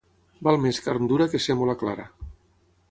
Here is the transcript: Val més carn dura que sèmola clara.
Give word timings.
Val 0.47 0.57
més 0.63 0.79
carn 0.85 1.11
dura 1.11 1.29
que 1.35 1.43
sèmola 1.45 1.77
clara. 1.85 2.11